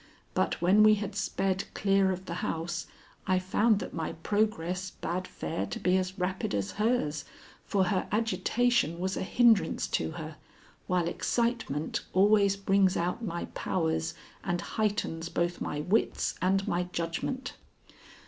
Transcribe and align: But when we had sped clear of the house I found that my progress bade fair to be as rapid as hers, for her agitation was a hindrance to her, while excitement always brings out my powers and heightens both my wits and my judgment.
But 0.33 0.59
when 0.63 0.81
we 0.81 0.95
had 0.95 1.15
sped 1.15 1.65
clear 1.75 2.11
of 2.11 2.25
the 2.25 2.33
house 2.41 2.87
I 3.27 3.37
found 3.37 3.77
that 3.77 3.93
my 3.93 4.13
progress 4.13 4.89
bade 4.89 5.27
fair 5.27 5.67
to 5.67 5.79
be 5.79 5.95
as 5.95 6.17
rapid 6.17 6.55
as 6.55 6.71
hers, 6.71 7.23
for 7.67 7.83
her 7.83 8.07
agitation 8.11 8.97
was 8.97 9.15
a 9.15 9.21
hindrance 9.21 9.85
to 9.89 10.09
her, 10.13 10.37
while 10.87 11.07
excitement 11.07 12.01
always 12.13 12.57
brings 12.57 12.97
out 12.97 13.23
my 13.23 13.45
powers 13.53 14.15
and 14.43 14.59
heightens 14.59 15.29
both 15.29 15.61
my 15.61 15.81
wits 15.81 16.33
and 16.41 16.67
my 16.67 16.85
judgment. 16.91 17.53